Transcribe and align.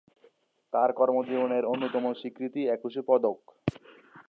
তার 0.73 0.89
কর্মজীবনের 0.93 1.63
অন্যতম 1.65 2.03
স্বীকৃতি 2.13 2.61
একুশে 2.67 3.01
পদক। 3.07 3.39